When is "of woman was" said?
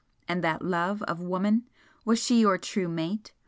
1.03-2.17